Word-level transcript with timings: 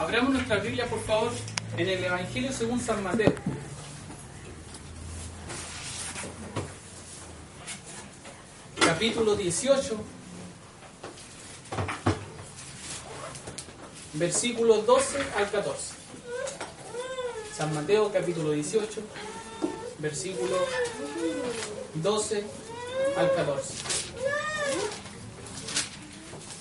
Abramos 0.00 0.32
nuestra 0.32 0.56
Biblia, 0.56 0.86
por 0.86 1.04
favor, 1.04 1.30
en 1.76 1.86
el 1.86 2.02
Evangelio 2.02 2.50
según 2.52 2.80
San 2.80 3.02
Mateo. 3.02 3.34
Capítulo 8.80 9.36
18, 9.36 9.96
versículos 14.14 14.86
12 14.86 15.18
al 15.36 15.50
14. 15.50 15.92
San 17.54 17.74
Mateo, 17.74 18.10
capítulo 18.10 18.52
18, 18.52 19.02
versículo 19.98 20.56
12 21.96 22.44
al 23.18 23.34
14. 23.34 23.74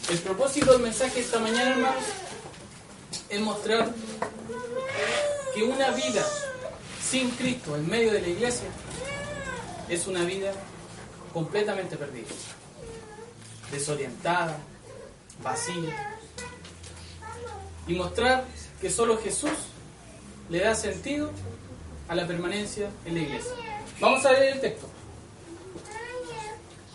El 0.09 0.17
propósito 0.17 0.73
del 0.73 0.81
mensaje 0.81 1.21
esta 1.21 1.39
mañana, 1.39 1.71
hermanos, 1.71 2.03
es 3.29 3.39
mostrar 3.39 3.93
que 5.53 5.63
una 5.63 5.91
vida 5.91 6.25
sin 7.01 7.29
Cristo 7.31 7.75
en 7.75 7.87
medio 7.87 8.11
de 8.11 8.21
la 8.21 8.27
iglesia 8.27 8.67
es 9.87 10.07
una 10.07 10.23
vida 10.23 10.51
completamente 11.33 11.95
perdida, 11.95 12.27
desorientada, 13.71 14.57
vacía. 15.43 16.17
Y 17.87 17.93
mostrar 17.93 18.45
que 18.81 18.89
solo 18.89 19.17
Jesús 19.17 19.51
le 20.49 20.59
da 20.59 20.75
sentido 20.75 21.31
a 22.07 22.15
la 22.15 22.27
permanencia 22.27 22.89
en 23.05 23.15
la 23.15 23.21
iglesia. 23.21 23.51
Vamos 23.99 24.25
a 24.25 24.31
leer 24.31 24.53
el 24.53 24.61
texto. 24.61 24.87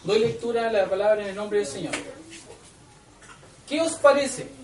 Doy 0.04 0.18
lectura 0.20 0.68
a 0.68 0.72
la 0.72 0.88
palabra 0.88 1.22
en 1.22 1.30
el 1.30 1.36
nombre 1.36 1.58
del 1.58 1.66
Señor. 1.66 1.94
¿Qué 3.68 3.80
os 3.80 3.94
parece? 3.94 4.63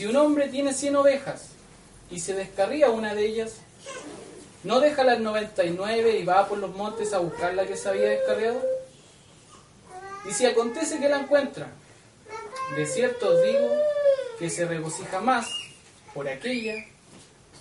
Si 0.00 0.06
un 0.06 0.16
hombre 0.16 0.48
tiene 0.48 0.72
100 0.72 0.96
ovejas 0.96 1.48
y 2.10 2.20
se 2.20 2.32
descarría 2.32 2.88
una 2.88 3.14
de 3.14 3.26
ellas, 3.26 3.56
¿no 4.64 4.80
deja 4.80 5.04
las 5.04 5.20
99 5.20 6.18
y 6.18 6.24
va 6.24 6.48
por 6.48 6.56
los 6.56 6.74
montes 6.74 7.12
a 7.12 7.18
buscar 7.18 7.52
la 7.52 7.66
que 7.66 7.76
se 7.76 7.90
había 7.90 8.08
descarriado? 8.08 8.62
Y 10.26 10.32
si 10.32 10.46
acontece 10.46 11.00
que 11.00 11.10
la 11.10 11.18
encuentra, 11.18 11.68
de 12.74 12.86
cierto 12.86 13.28
os 13.28 13.42
digo 13.42 13.68
que 14.38 14.48
se 14.48 14.64
regocija 14.64 15.20
más 15.20 15.50
por 16.14 16.26
aquella 16.28 16.82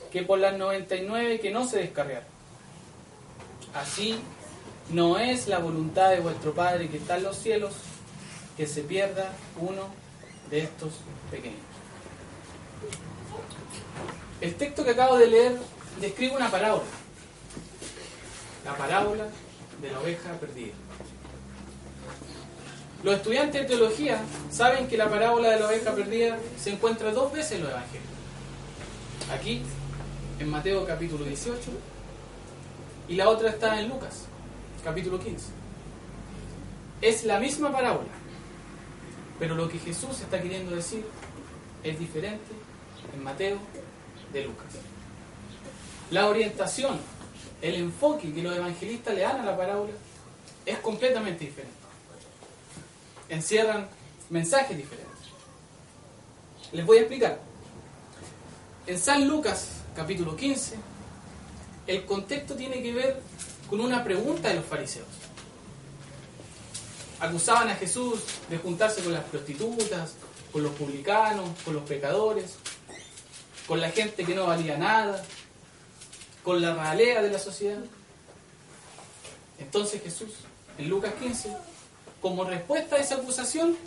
que 0.09 0.23
por 0.23 0.39
las 0.39 0.57
99 0.57 1.41
que 1.41 1.51
no 1.51 1.67
se 1.67 1.79
descarriaron. 1.79 2.29
Así 3.73 4.17
no 4.91 5.19
es 5.19 5.49
la 5.49 5.59
voluntad 5.59 6.11
de 6.11 6.21
vuestro 6.21 6.53
Padre 6.53 6.87
que 6.87 6.99
está 6.99 7.17
en 7.17 7.23
los 7.23 7.35
cielos 7.35 7.73
que 8.55 8.65
se 8.65 8.83
pierda 8.83 9.29
uno 9.59 9.89
de 10.49 10.59
estos 10.59 10.93
pequeños. 11.29 11.78
El 14.41 14.55
texto 14.55 14.85
que 14.85 14.91
acabo 14.91 15.17
de 15.17 15.27
leer 15.27 15.57
describe 15.99 16.35
una 16.35 16.49
parábola. 16.49 16.85
La 18.65 18.75
parábola 18.75 19.25
de 19.81 19.91
la 19.91 19.99
oveja 19.99 20.31
perdida. 20.39 20.73
Los 23.03 23.15
estudiantes 23.15 23.61
de 23.61 23.67
teología 23.67 24.21
saben 24.51 24.87
que 24.87 24.97
la 24.97 25.09
parábola 25.09 25.49
de 25.49 25.59
la 25.59 25.67
oveja 25.67 25.93
perdida 25.93 26.37
se 26.57 26.71
encuentra 26.71 27.11
dos 27.11 27.31
veces 27.31 27.53
en 27.53 27.63
los 27.63 27.71
evangelios. 27.71 28.09
Aquí, 29.33 29.61
en 30.39 30.49
Mateo 30.49 30.85
capítulo 30.85 31.23
18, 31.23 31.71
y 33.07 33.15
la 33.15 33.29
otra 33.29 33.49
está 33.49 33.79
en 33.79 33.89
Lucas 33.89 34.25
capítulo 34.83 35.19
15. 35.19 35.47
Es 37.01 37.23
la 37.23 37.39
misma 37.39 37.71
parábola, 37.71 38.09
pero 39.37 39.55
lo 39.55 39.69
que 39.69 39.79
Jesús 39.79 40.19
está 40.21 40.41
queriendo 40.41 40.75
decir 40.75 41.05
es 41.83 41.97
diferente 41.97 42.58
Mateo 43.19 43.57
de 44.33 44.43
Lucas. 44.43 44.67
La 46.11 46.27
orientación, 46.27 46.99
el 47.61 47.75
enfoque 47.75 48.33
que 48.33 48.41
los 48.41 48.55
evangelistas 48.55 49.13
le 49.13 49.21
dan 49.21 49.41
a 49.41 49.45
la 49.45 49.57
parábola 49.57 49.93
es 50.65 50.79
completamente 50.79 51.45
diferente. 51.45 51.75
Encierran 53.29 53.87
mensajes 54.29 54.75
diferentes. 54.75 55.09
Les 56.71 56.85
voy 56.85 56.97
a 56.97 57.01
explicar. 57.01 57.39
En 58.87 58.99
San 58.99 59.27
Lucas, 59.27 59.69
capítulo 59.95 60.35
15, 60.35 60.75
el 61.87 62.05
contexto 62.05 62.55
tiene 62.55 62.81
que 62.81 62.93
ver 62.93 63.21
con 63.69 63.79
una 63.79 64.03
pregunta 64.03 64.49
de 64.49 64.55
los 64.55 64.65
fariseos. 64.65 65.07
Acusaban 67.19 67.69
a 67.69 67.75
Jesús 67.75 68.21
de 68.49 68.57
juntarse 68.57 69.03
con 69.03 69.13
las 69.13 69.23
prostitutas, 69.25 70.13
con 70.51 70.63
los 70.63 70.71
publicanos, 70.73 71.49
con 71.65 71.73
los 71.73 71.83
pecadores, 71.83 72.55
con 73.69 73.79
la 73.79 73.91
gente 73.91 74.25
que 74.25 74.33
no 74.33 74.47
valía 74.47 74.77
nada, 74.77 75.23
con 76.43 76.59
la 76.59 76.73
ralea 76.73 77.21
de 77.21 77.29
la 77.29 77.37
sociedad. 77.37 77.77
Entonces 79.59 80.01
Jesús, 80.01 80.31
en 80.79 80.89
Lucas 80.89 81.13
15, 81.21 81.55
como 82.19 82.45
respuesta 82.45 82.95
a 82.95 82.99
esa 82.99 83.17
acusación, 83.17 83.77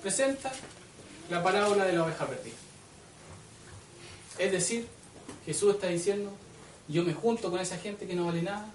presenta 0.00 0.50
la 1.28 1.42
parábola 1.42 1.84
de 1.84 1.92
la 1.92 2.04
oveja 2.04 2.26
perdida. 2.26 2.54
Es 4.38 4.50
decir, 4.50 4.88
Jesús 5.44 5.74
está 5.74 5.88
diciendo, 5.88 6.32
yo 6.88 7.02
me 7.04 7.12
junto 7.12 7.50
con 7.50 7.60
esa 7.60 7.76
gente 7.76 8.06
que 8.06 8.14
no 8.14 8.24
vale 8.24 8.40
nada, 8.40 8.70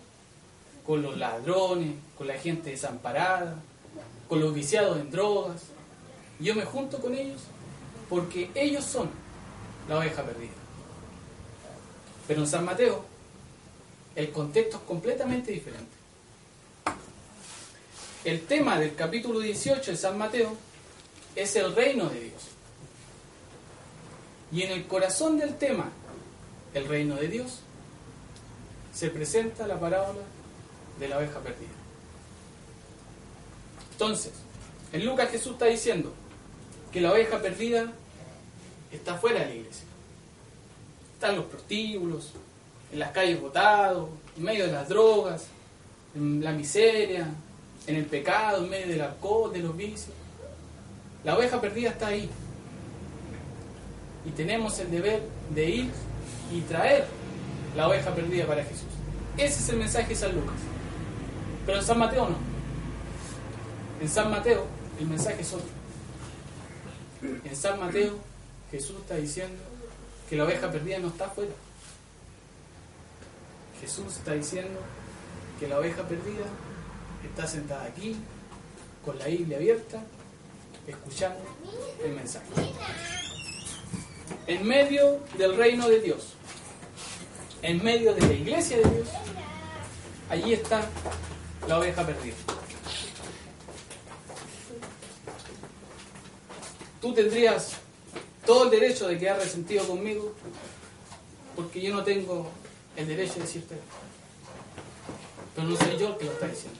con 0.86 1.02
los 1.02 1.18
ladrones, 1.18 1.96
con 2.16 2.28
la 2.28 2.36
gente 2.36 2.70
desamparada, 2.70 3.56
con 4.30 4.40
los 4.40 4.54
viciados 4.54 5.00
en 5.00 5.10
drogas. 5.10 5.64
Yo 6.40 6.54
me 6.54 6.64
junto 6.64 7.00
con 7.00 7.16
ellos 7.16 7.42
porque 8.08 8.52
ellos 8.54 8.86
son 8.86 9.21
la 9.92 10.00
oveja 10.00 10.24
perdida. 10.24 10.54
Pero 12.26 12.42
en 12.42 12.48
San 12.48 12.64
Mateo 12.64 13.04
el 14.16 14.32
contexto 14.32 14.78
es 14.78 14.84
completamente 14.84 15.52
diferente. 15.52 15.92
El 18.24 18.46
tema 18.46 18.80
del 18.80 18.96
capítulo 18.96 19.42
18 19.42 19.92
de 19.92 19.98
San 19.98 20.18
Mateo 20.18 20.56
es 21.36 21.56
el 21.58 21.76
reino 21.76 22.08
de 22.08 22.22
Dios. 22.22 22.42
Y 24.54 24.62
en 24.62 24.72
el 24.72 24.88
corazón 24.88 25.38
del 25.38 25.58
tema, 25.58 25.90
el 26.74 26.88
reino 26.88 27.16
de 27.16 27.28
Dios, 27.28 27.60
se 28.94 29.10
presenta 29.10 29.68
la 29.68 29.78
parábola 29.78 30.22
de 31.00 31.08
la 31.10 31.18
oveja 31.18 31.40
perdida. 31.40 31.68
Entonces, 33.92 34.32
en 34.94 35.06
Lucas 35.06 35.32
Jesús 35.32 35.54
está 35.54 35.66
diciendo 35.66 36.14
que 36.94 37.02
la 37.02 37.12
oveja 37.12 37.42
perdida 37.42 37.92
está 38.92 39.16
fuera 39.16 39.40
de 39.40 39.46
la 39.46 39.56
iglesia. 39.56 39.86
Está 41.14 41.30
en 41.30 41.38
los 41.38 41.46
prostíbulos, 41.46 42.34
en 42.92 43.00
las 43.00 43.12
calles 43.12 43.40
botados, 43.42 44.10
en 44.38 44.44
medio 44.44 44.66
de 44.66 44.74
las 44.74 44.90
drogas, 44.90 45.46
en 46.16 46.44
la 46.44 46.52
miseria, 46.52 47.28
en 47.88 47.96
el 47.96 48.06
pecado, 48.06 48.64
en 48.64 48.70
medio 48.70 48.88
del 48.88 49.02
alcohol, 49.02 49.52
de 49.54 49.60
los 49.60 49.76
vicios. 49.76 50.16
La 51.24 51.38
oveja 51.38 51.62
perdida 51.62 51.92
está 51.92 52.08
ahí. 52.08 52.30
Y 54.26 54.32
tenemos 54.32 54.78
el 54.80 54.92
deber 54.92 55.22
de 55.54 55.70
ir 55.70 55.92
y 56.54 56.62
traer 56.62 57.06
la 57.76 57.88
oveja 57.88 58.14
perdida 58.14 58.46
para 58.46 58.64
Jesús. 58.64 58.88
Ese 59.38 59.60
es 59.60 59.70
el 59.70 59.78
mensaje 59.78 60.10
de 60.10 60.16
San 60.16 60.36
Lucas. 60.36 60.56
Pero 61.66 61.78
en 61.78 61.84
San 61.84 62.00
Mateo 62.00 62.30
no. 62.30 62.38
En 64.02 64.10
San 64.10 64.30
Mateo 64.30 64.66
el 65.00 65.08
mensaje 65.08 65.42
es 65.42 65.54
otro. 65.54 65.70
En 67.22 67.56
San 67.56 67.80
Mateo 67.80 68.31
Jesús 68.72 68.96
está 69.02 69.16
diciendo 69.16 69.62
que 70.30 70.38
la 70.38 70.46
oveja 70.46 70.72
perdida 70.72 71.00
no 71.00 71.10
está 71.10 71.26
afuera. 71.26 71.52
Jesús 73.82 74.16
está 74.16 74.34
diciendo 74.34 74.80
que 75.60 75.68
la 75.68 75.78
oveja 75.80 76.08
perdida 76.08 76.46
está 77.26 77.46
sentada 77.46 77.84
aquí, 77.84 78.16
con 79.04 79.20
la 79.20 79.26
Biblia 79.26 79.58
abierta, 79.58 80.02
escuchando 80.88 81.42
el 82.04 82.14
mensaje. 82.14 82.48
En 84.48 84.66
medio 84.66 85.20
del 85.38 85.58
reino 85.58 85.90
de 85.90 86.00
Dios, 86.00 86.34
en 87.62 87.84
medio 87.84 88.14
de 88.14 88.22
la 88.22 88.34
iglesia 88.34 88.78
de 88.78 88.90
Dios, 88.90 89.10
allí 90.30 90.54
está 90.54 90.88
la 91.68 91.78
oveja 91.78 92.06
perdida. 92.06 92.36
Tú 97.02 97.14
tendrías 97.14 97.81
todo 98.52 98.66
el 98.66 98.70
derecho 98.70 99.08
de 99.08 99.18
quedar 99.18 99.38
resentido 99.38 99.88
conmigo 99.88 100.34
porque 101.56 101.80
yo 101.80 101.94
no 101.94 102.04
tengo 102.04 102.50
el 102.98 103.08
derecho 103.08 103.36
de 103.36 103.40
decirte 103.44 103.76
pero 105.56 105.70
no 105.70 105.78
soy 105.78 105.98
yo 105.98 106.10
el 106.10 106.18
que 106.18 106.26
lo 106.26 106.32
está 106.34 106.48
diciendo 106.48 106.80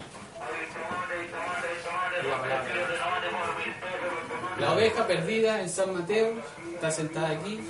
la 4.60 4.74
oveja 4.74 5.08
perdida 5.08 5.62
en 5.62 5.70
San 5.70 5.94
Mateo 5.94 6.34
está 6.74 6.92
sentada 6.92 7.30
aquí 7.30 7.62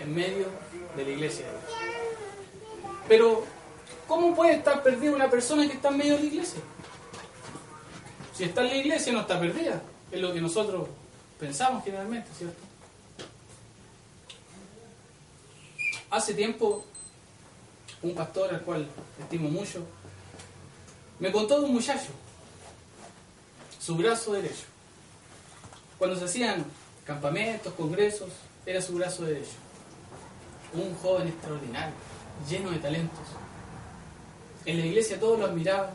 en 0.00 0.12
medio 0.12 0.46
de 0.96 1.04
la 1.04 1.10
iglesia 1.10 1.46
de 1.46 1.52
Dios 1.52 1.62
pero 3.06 3.44
¿cómo 4.08 4.34
puede 4.34 4.54
estar 4.54 4.82
perdida 4.82 5.12
una 5.12 5.30
persona 5.30 5.64
que 5.68 5.74
está 5.74 5.90
en 5.90 5.98
medio 5.98 6.14
de 6.14 6.22
la 6.22 6.26
iglesia? 6.26 6.60
si 8.32 8.42
está 8.42 8.62
en 8.62 8.66
la 8.66 8.76
iglesia 8.78 9.12
no 9.12 9.20
está 9.20 9.38
perdida 9.38 9.80
es 10.10 10.20
lo 10.20 10.32
que 10.32 10.40
nosotros 10.40 10.88
pensamos 11.38 11.84
generalmente, 11.84 12.28
¿cierto? 12.36 12.73
Hace 16.14 16.32
tiempo, 16.32 16.84
un 18.00 18.14
pastor 18.14 18.54
al 18.54 18.62
cual 18.62 18.86
estimo 19.18 19.48
mucho, 19.48 19.84
me 21.18 21.32
contó 21.32 21.58
de 21.58 21.66
un 21.66 21.74
muchacho, 21.74 22.10
su 23.80 23.96
brazo 23.96 24.32
derecho. 24.32 24.62
Cuando 25.98 26.16
se 26.16 26.26
hacían 26.26 26.64
campamentos, 27.04 27.72
congresos, 27.72 28.28
era 28.64 28.80
su 28.80 28.94
brazo 28.94 29.24
derecho. 29.24 29.56
Un 30.72 30.94
joven 30.98 31.26
extraordinario, 31.26 31.94
lleno 32.48 32.70
de 32.70 32.78
talentos. 32.78 33.26
En 34.66 34.78
la 34.78 34.86
iglesia 34.86 35.18
todos 35.18 35.40
lo 35.40 35.46
admiraban. 35.46 35.90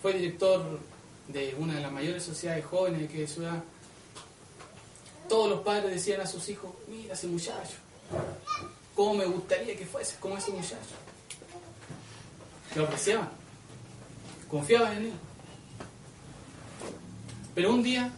Fue 0.00 0.14
director 0.14 0.80
de 1.28 1.54
una 1.58 1.74
de 1.74 1.82
las 1.82 1.92
mayores 1.92 2.22
sociedades 2.22 2.64
jóvenes 2.64 3.10
que 3.10 3.26
ciudad. 3.26 3.62
Todos 5.28 5.50
los 5.50 5.60
padres 5.60 5.90
decían 5.90 6.22
a 6.22 6.26
sus 6.26 6.48
hijos, 6.48 6.72
mira 6.88 7.12
ese 7.12 7.26
muchacho, 7.26 7.74
cómo 8.94 9.14
me 9.14 9.26
gustaría 9.26 9.76
que 9.76 9.86
fuese 9.86 10.16
como 10.20 10.36
ese 10.36 10.50
muchacho. 10.50 10.94
Lo 12.74 12.84
apreciaban, 12.84 13.28
confiaban 14.50 14.96
en 14.96 15.04
él. 15.06 15.12
Pero 17.54 17.72
un 17.72 17.82
día, 17.82 18.10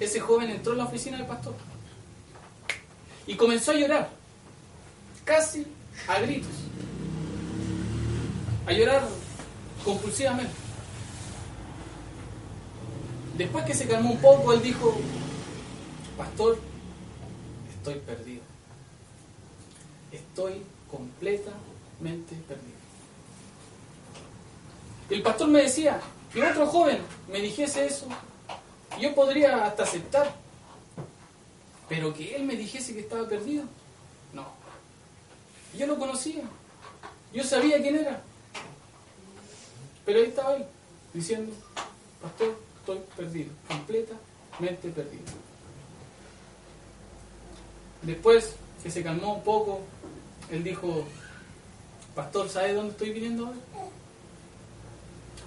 ese 0.00 0.20
joven 0.20 0.50
entró 0.50 0.72
en 0.72 0.78
la 0.78 0.84
oficina 0.84 1.16
del 1.16 1.26
pastor 1.26 1.54
y 3.26 3.36
comenzó 3.36 3.70
a 3.70 3.74
llorar, 3.74 4.10
casi 5.24 5.66
a 6.08 6.18
gritos, 6.20 6.50
a 8.66 8.72
llorar 8.72 9.08
compulsivamente. 9.84 10.52
Después 13.38 13.64
que 13.64 13.74
se 13.74 13.86
calmó 13.86 14.12
un 14.12 14.18
poco, 14.18 14.52
él 14.52 14.62
dijo, 14.62 14.96
pastor, 16.16 16.58
estoy 17.76 17.94
perdido. 18.00 18.53
Estoy 20.34 20.64
completamente 20.90 22.34
perdido. 22.48 22.74
El 25.08 25.22
pastor 25.22 25.46
me 25.46 25.62
decía 25.62 26.00
que 26.32 26.42
otro 26.42 26.66
joven 26.66 26.98
me 27.30 27.38
dijese 27.38 27.86
eso, 27.86 28.08
yo 29.00 29.14
podría 29.14 29.64
hasta 29.64 29.84
aceptar. 29.84 30.34
Pero 31.88 32.12
que 32.12 32.34
él 32.34 32.42
me 32.42 32.56
dijese 32.56 32.94
que 32.94 33.00
estaba 33.00 33.28
perdido, 33.28 33.62
no. 34.32 34.44
Yo 35.78 35.86
lo 35.86 36.00
conocía, 36.00 36.42
yo 37.32 37.44
sabía 37.44 37.80
quién 37.80 37.94
era. 37.94 38.20
Pero 40.04 40.18
ahí 40.18 40.26
estaba 40.26 40.56
él, 40.56 40.66
diciendo, 41.12 41.54
pastor, 42.20 42.58
estoy 42.80 42.98
perdido, 43.16 43.52
completamente 43.68 44.88
perdido. 44.88 45.22
Después 48.02 48.56
que 48.82 48.90
se 48.90 49.02
calmó 49.02 49.36
un 49.36 49.42
poco, 49.42 49.80
él 50.50 50.64
dijo, 50.64 51.04
pastor, 52.14 52.48
¿sabe 52.48 52.74
dónde 52.74 52.92
estoy 52.92 53.10
viniendo 53.10 53.46
ahora? 53.46 53.58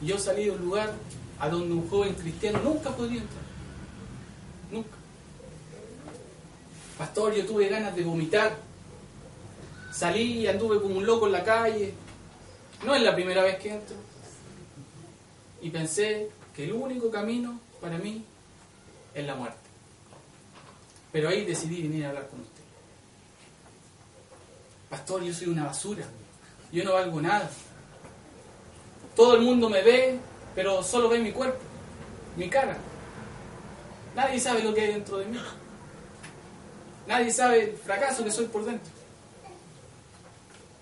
Yo 0.02 0.18
salí 0.20 0.46
de 0.46 0.52
un 0.52 0.62
lugar 0.62 0.94
a 1.40 1.50
donde 1.50 1.74
un 1.74 1.90
joven 1.90 2.14
cristiano 2.14 2.60
nunca 2.64 2.92
podría 2.92 3.22
entrar. 3.22 3.44
Nunca. 4.72 4.98
Pastor, 6.98 7.34
yo 7.34 7.46
tuve 7.46 7.68
ganas 7.70 7.96
de 7.96 8.04
vomitar. 8.04 8.58
Salí 9.92 10.42
y 10.42 10.48
anduve 10.48 10.82
como 10.82 10.98
un 10.98 11.06
loco 11.06 11.26
en 11.28 11.32
la 11.32 11.44
calle. 11.44 11.94
No 12.86 12.94
es 12.94 13.02
la 13.02 13.16
primera 13.16 13.44
vez 13.44 13.58
que 13.58 13.74
entro. 13.74 13.96
Y 15.62 15.70
pensé 15.70 16.30
que 16.56 16.66
el 16.66 16.74
único 16.74 17.10
camino 17.10 17.60
para 17.82 17.98
mí 17.98 18.24
es 19.14 19.26
la 19.26 19.36
muerte. 19.36 19.58
Pero 21.12 21.30
ahí 21.30 21.46
decidí 21.46 21.82
venir 21.84 22.06
a 22.06 22.10
hablar 22.10 22.28
con 22.28 22.42
usted. 22.42 22.56
Pastor, 24.89 25.24
yo 25.24 25.34
soy 25.34 25.48
una 25.48 25.66
basura. 25.66 26.06
Yo 26.72 26.84
no 26.84 26.94
valgo 26.94 27.22
nada. 27.22 27.50
Todo 29.16 29.36
el 29.36 29.42
mundo 29.42 29.69
me 29.69 29.81
ve, 29.81 30.19
pero 30.54 30.84
solo 30.84 31.10
ve 31.10 31.19
mi 31.19 31.31
cuerpo, 31.31 31.60
mi 32.36 32.50
cara. 32.50 32.78
Nadie 34.16 34.39
sabe 34.39 34.63
lo 34.63 34.74
que 34.74 34.81
hay 34.81 34.94
dentro 34.94 35.18
de 35.18 35.25
mí. 35.25 35.39
Nadie 37.07 37.31
sabe 37.31 37.72
el 37.72 37.78
fracaso 37.78 38.24
que 38.24 38.31
soy 38.31 38.45
por 38.45 38.66
dentro. 38.66 38.92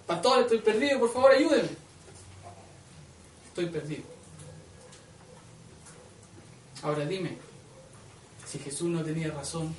Pastor, 0.07 0.41
estoy 0.41 0.59
perdido, 0.59 0.99
por 0.99 1.13
favor, 1.13 1.31
ayúdenme. 1.31 1.69
Estoy 3.47 3.65
perdido. 3.67 4.03
Ahora 6.83 7.05
dime, 7.05 7.37
si 8.45 8.59
Jesús 8.59 8.89
no 8.89 9.03
tenía 9.03 9.31
razón 9.31 9.73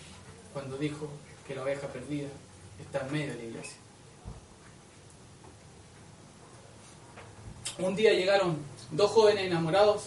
cuando 0.52 0.76
dijo 0.76 1.08
que 1.46 1.55
la 1.55 1.62
oveja 1.62 1.87
perdida 1.88 2.29
está 2.81 3.06
en 3.06 3.12
medio 3.12 3.32
de 3.32 3.37
la 3.37 3.44
iglesia. 3.44 3.86
Un 7.78 7.94
día 7.94 8.12
llegaron 8.12 8.56
dos 8.90 9.11
jóvenes 9.11 9.44
enamorados 9.44 10.05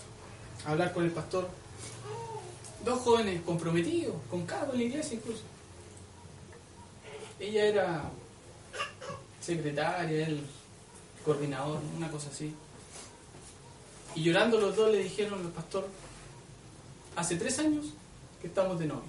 a 0.66 0.72
hablar 0.72 0.92
con 0.92 1.06
el 1.06 1.12
pastor. 1.12 1.48
Dos 2.84 3.00
jóvenes 3.02 3.42
comprometidos, 3.46 4.16
con 4.30 4.46
cargo 4.46 4.74
en 4.74 4.80
la 4.80 4.84
iglesia 4.86 5.16
incluso. 5.18 5.44
Ella 7.40 7.66
era 7.66 8.04
secretaria, 9.40 10.28
él 10.28 10.44
coordinador, 11.24 11.80
una 11.96 12.10
cosa 12.10 12.30
así. 12.30 12.56
Y 14.16 14.24
llorando 14.24 14.60
los 14.60 14.76
dos 14.76 14.92
le 14.92 15.04
dijeron 15.04 15.40
al 15.40 15.52
pastor, 15.52 15.88
hace 17.16 17.36
tres 17.36 17.60
años 17.60 17.86
que 18.42 18.48
estamos 18.48 18.80
de 18.80 18.88
novios. 18.88 19.06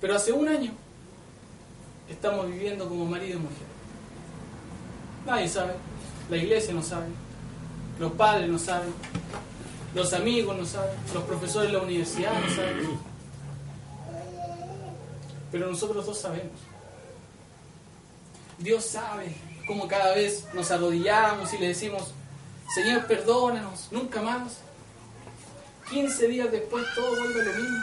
Pero 0.00 0.16
hace 0.16 0.32
un 0.32 0.48
año 0.48 0.72
estamos 2.10 2.48
viviendo 2.48 2.88
como 2.88 3.06
marido 3.06 3.38
y 3.38 3.42
mujer. 3.42 3.66
Nadie 5.24 5.48
sabe, 5.48 5.74
la 6.32 6.38
iglesia 6.38 6.72
no 6.72 6.82
sabe, 6.82 7.08
los 7.98 8.12
padres 8.12 8.48
no 8.48 8.58
saben, 8.58 8.92
los 9.94 10.14
amigos 10.14 10.56
no 10.56 10.64
saben, 10.64 10.96
los 11.12 11.22
profesores 11.24 11.70
de 11.70 11.76
la 11.76 11.84
universidad 11.84 12.32
no 12.32 12.48
saben. 12.54 12.98
Pero 15.50 15.70
nosotros 15.70 16.06
dos 16.06 16.18
sabemos. 16.18 16.58
Dios 18.58 18.82
sabe 18.82 19.34
cómo 19.66 19.86
cada 19.86 20.14
vez 20.14 20.46
nos 20.54 20.70
arrodillamos 20.70 21.52
y 21.52 21.58
le 21.58 21.68
decimos, 21.68 22.14
Señor, 22.74 23.06
perdónanos, 23.06 23.88
nunca 23.90 24.22
más. 24.22 24.60
15 25.90 26.28
días 26.28 26.50
después 26.50 26.86
todo 26.94 27.10
vuelve 27.10 27.42
a 27.42 27.44
lo 27.44 27.54
mismo. 27.54 27.78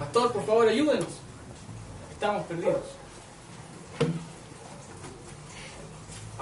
Pastor, 0.00 0.32
por 0.32 0.44
favor, 0.44 0.66
ayúdenos. 0.66 1.06
Estamos 2.10 2.44
perdidos. 2.46 3.03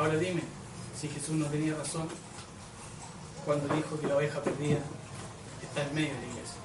Ahora 0.02 0.16
dime 0.16 0.42
si 1.00 1.06
Jesús 1.06 1.36
no 1.36 1.46
tenía 1.46 1.76
razón 1.76 2.08
cuando 3.46 3.72
dijo 3.72 4.00
que 4.00 4.08
la 4.08 4.16
oveja 4.16 4.42
perdida 4.42 4.78
está 5.62 5.84
en 5.84 5.94
medio 5.94 6.08
de 6.08 6.20
la 6.20 6.26
iglesia. 6.26 6.56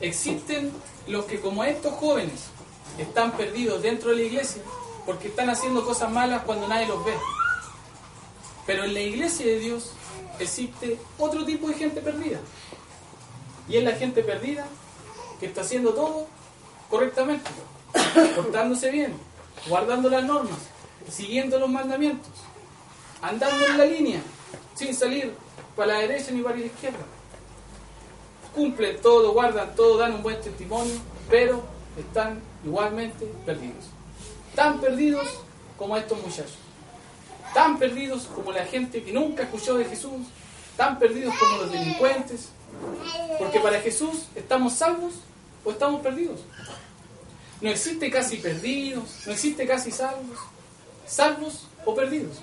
Existen 0.00 0.72
los 1.06 1.24
que 1.24 1.40
como 1.40 1.64
estos 1.64 1.94
jóvenes 1.94 2.48
están 2.98 3.32
perdidos 3.32 3.80
dentro 3.80 4.10
de 4.10 4.16
la 4.16 4.22
iglesia 4.24 4.60
porque 5.06 5.28
están 5.28 5.48
haciendo 5.48 5.86
cosas 5.86 6.12
malas 6.12 6.42
cuando 6.42 6.68
nadie 6.68 6.86
los 6.86 7.02
ve. 7.02 7.14
Pero 8.66 8.84
en 8.84 8.92
la 8.92 9.00
iglesia 9.00 9.46
de 9.46 9.60
Dios 9.60 9.92
existe 10.38 10.98
otro 11.16 11.46
tipo 11.46 11.68
de 11.68 11.76
gente 11.76 12.02
perdida. 12.02 12.40
Y 13.70 13.78
es 13.78 13.84
la 13.84 13.92
gente 13.92 14.22
perdida 14.22 14.66
que 15.40 15.46
está 15.46 15.62
haciendo 15.62 15.94
todo 15.94 16.26
correctamente, 16.90 17.50
portándose 18.36 18.90
bien, 18.90 19.27
guardando 19.66 20.08
las 20.08 20.24
normas, 20.24 20.58
siguiendo 21.10 21.58
los 21.58 21.68
mandamientos, 21.68 22.32
andando 23.22 23.66
en 23.66 23.78
la 23.78 23.84
línea, 23.84 24.20
sin 24.74 24.94
salir 24.94 25.34
para 25.76 25.94
la 25.94 25.98
derecha 26.00 26.30
ni 26.30 26.42
para 26.42 26.56
la 26.56 26.66
izquierda. 26.66 26.98
Cumplen 28.54 29.00
todo, 29.00 29.32
guardan 29.32 29.74
todo, 29.74 29.98
dan 29.98 30.14
un 30.14 30.22
buen 30.22 30.40
testimonio, 30.40 30.94
pero 31.30 31.62
están 31.96 32.40
igualmente 32.64 33.26
perdidos. 33.44 33.84
Tan 34.54 34.80
perdidos 34.80 35.28
como 35.76 35.96
estos 35.96 36.20
muchachos. 36.20 36.58
Tan 37.54 37.78
perdidos 37.78 38.24
como 38.34 38.52
la 38.52 38.64
gente 38.64 39.02
que 39.02 39.12
nunca 39.12 39.44
escuchó 39.44 39.78
de 39.78 39.84
Jesús. 39.84 40.26
Tan 40.76 40.98
perdidos 40.98 41.34
como 41.38 41.58
los 41.58 41.72
delincuentes. 41.72 42.48
Porque 43.38 43.60
para 43.60 43.80
Jesús 43.80 44.24
estamos 44.34 44.74
salvos 44.74 45.14
o 45.64 45.70
estamos 45.70 46.00
perdidos. 46.00 46.40
No 47.60 47.70
existe 47.70 48.10
casi 48.10 48.36
perdidos, 48.36 49.26
no 49.26 49.32
existe 49.32 49.66
casi 49.66 49.90
salvos. 49.90 50.38
Salvos 51.06 51.66
o 51.84 51.94
perdidos. 51.94 52.38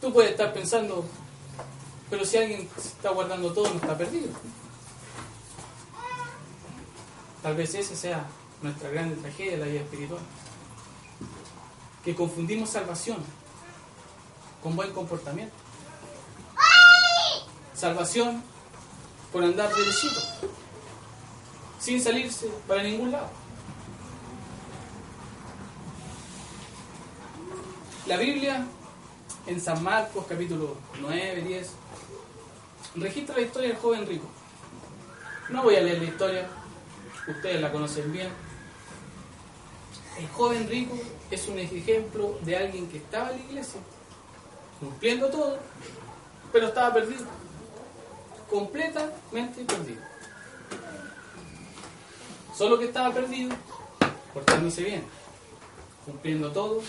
Tú 0.00 0.12
puedes 0.12 0.32
estar 0.32 0.52
pensando, 0.52 1.04
pero 2.10 2.24
si 2.24 2.38
alguien 2.38 2.68
está 2.76 3.10
guardando 3.10 3.52
todo, 3.52 3.68
no 3.68 3.76
está 3.76 3.96
perdido. 3.96 4.28
Tal 7.42 7.54
vez 7.56 7.74
esa 7.74 7.94
sea 7.94 8.26
nuestra 8.62 8.90
gran 8.90 9.14
tragedia 9.16 9.52
de 9.52 9.58
la 9.58 9.66
vida 9.66 9.80
espiritual. 9.80 10.20
Que 12.04 12.14
confundimos 12.14 12.70
salvación 12.70 13.18
con 14.62 14.74
buen 14.76 14.92
comportamiento. 14.92 15.54
Salvación 17.74 18.42
por 19.32 19.42
andar 19.42 19.74
derechito, 19.74 20.20
sin 21.82 22.00
salirse 22.00 22.48
para 22.68 22.84
ningún 22.84 23.10
lado. 23.10 23.28
La 28.06 28.16
Biblia, 28.16 28.64
en 29.48 29.60
San 29.60 29.82
Marcos 29.82 30.24
capítulo 30.28 30.76
9, 31.00 31.42
10, 31.42 31.70
registra 32.96 33.34
la 33.34 33.42
historia 33.42 33.68
del 33.70 33.78
joven 33.78 34.06
rico. 34.06 34.28
No 35.48 35.64
voy 35.64 35.74
a 35.74 35.80
leer 35.80 35.98
la 35.98 36.04
historia, 36.04 36.46
ustedes 37.26 37.60
la 37.60 37.72
conocen 37.72 38.12
bien. 38.12 38.28
El 40.20 40.28
joven 40.28 40.68
rico 40.68 40.94
es 41.32 41.48
un 41.48 41.58
ejemplo 41.58 42.38
de 42.42 42.56
alguien 42.58 42.88
que 42.88 42.98
estaba 42.98 43.32
en 43.32 43.38
la 43.38 43.44
iglesia, 43.44 43.80
cumpliendo 44.78 45.28
todo, 45.30 45.58
pero 46.52 46.68
estaba 46.68 46.94
perdido. 46.94 47.24
Completamente 48.48 49.64
perdido. 49.64 50.11
Solo 52.56 52.78
que 52.78 52.86
estaba 52.86 53.12
perdido, 53.12 53.50
portándose 54.34 54.82
bien, 54.82 55.04
cumpliendo 56.04 56.50
todo 56.52 56.82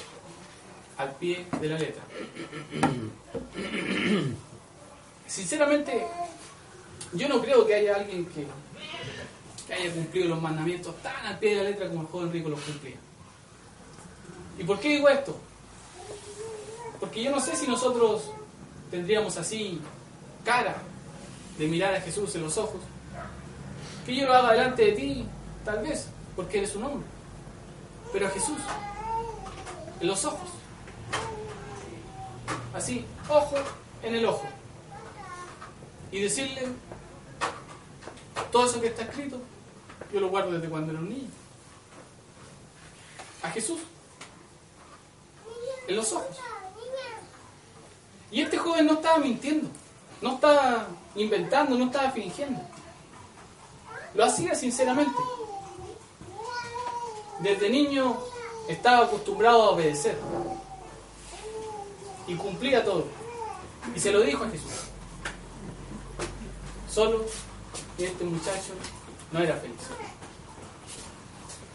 al 0.98 1.12
pie 1.16 1.46
de 1.60 1.70
la 1.70 1.78
letra. 1.78 2.04
Sinceramente, 5.28 6.06
yo 7.14 7.30
no 7.30 7.42
creo 7.42 7.66
que 7.66 7.76
haya 7.76 7.96
alguien 7.96 8.26
que, 8.26 8.46
haya 9.74 9.94
cumplido 9.94 10.28
los 10.28 10.42
mandamientos 10.42 10.96
tan 11.02 11.26
al 11.26 11.40
pie 11.40 11.56
de 11.56 11.64
la 11.64 11.70
letra 11.70 11.88
como 11.88 12.02
el 12.02 12.08
joven 12.08 12.32
rico 12.32 12.50
los 12.50 12.62
cumplía. 12.62 12.98
¿Y 14.60 14.64
por 14.64 14.80
qué 14.80 14.90
digo 14.90 15.10
esto? 15.10 15.36
Porque 17.00 17.24
yo 17.24 17.32
no 17.32 17.40
sé 17.40 17.56
si 17.56 17.68
nosotros 17.68 18.30
tendríamos 18.92 19.38
así 19.38 19.80
cara 20.46 20.76
de 21.58 21.68
mirar 21.68 21.96
a 21.96 22.02
Jesús 22.02 22.36
en 22.36 22.44
los 22.44 22.58
ojos. 22.58 22.82
Que 24.06 24.16
yo 24.16 24.28
lo 24.28 24.34
haga 24.34 24.52
delante 24.54 24.86
de 24.86 24.92
ti, 24.92 25.26
tal 25.64 25.82
vez, 25.82 26.08
porque 26.36 26.60
eres 26.60 26.76
un 26.76 26.84
hombre. 26.84 27.08
Pero 28.12 28.28
a 28.28 28.30
Jesús, 28.30 28.58
en 30.00 30.08
los 30.08 30.26
ojos. 30.26 30.50
Así, 32.74 33.06
ojo 33.30 33.56
en 34.04 34.16
el 34.16 34.26
ojo. 34.26 34.46
Y 36.12 36.22
decirle, 36.22 36.68
todo 38.52 38.66
eso 38.66 38.82
que 38.82 38.88
está 38.88 39.04
escrito, 39.04 39.40
yo 40.12 40.20
lo 40.20 40.30
guardo 40.30 40.52
desde 40.52 40.70
cuando 40.70 40.92
era 40.92 41.00
un 41.00 41.10
niño. 41.10 41.30
A 43.42 43.50
Jesús 43.50 43.80
en 45.88 45.96
los 45.96 46.12
ojos. 46.14 46.38
Y 48.32 48.42
este 48.42 48.58
joven 48.58 48.88
no 48.88 48.94
estaba 48.94 49.18
mintiendo, 49.20 49.70
no 50.22 50.36
estaba 50.36 50.88
inventando, 51.16 51.78
no 51.78 51.86
estaba 51.86 52.12
fingiendo. 52.12 52.62
Lo 54.16 54.26
hacía 54.26 54.56
sinceramente. 54.56 55.14
Desde 57.44 57.70
niño 57.70 58.18
estaba 58.70 59.06
acostumbrado 59.06 59.64
a 59.64 59.70
obedecer. 59.72 60.18
Y 62.26 62.36
cumplía 62.36 62.86
todo. 62.86 63.06
Y 63.94 64.00
se 64.00 64.14
lo 64.14 64.22
dijo 64.22 64.46
a 64.46 64.50
Jesús. 64.50 64.72
Solo 66.90 67.26
este 67.98 68.24
muchacho 68.24 68.74
no 69.34 69.40
era 69.40 69.58
feliz. 69.58 69.76